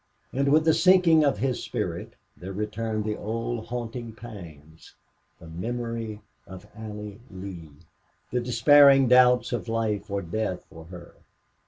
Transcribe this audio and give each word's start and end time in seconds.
And 0.33 0.51
with 0.51 0.65
the 0.65 0.73
sinking 0.73 1.23
of 1.23 1.37
his 1.37 1.61
spirit 1.63 2.15
there 2.35 2.53
returned 2.53 3.05
the 3.05 3.15
old 3.15 3.67
haunting 3.67 4.13
pangs 4.13 4.95
the 5.39 5.45
memory 5.45 6.21
of 6.47 6.65
Allie 6.75 7.19
Lee, 7.29 7.69
the 8.31 8.39
despairing 8.39 9.07
doubts 9.07 9.53
of 9.53 9.67
life 9.69 10.09
or 10.09 10.23
death 10.23 10.65
for 10.67 10.85
her. 10.85 11.13